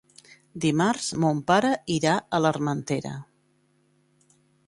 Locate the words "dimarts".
0.61-1.09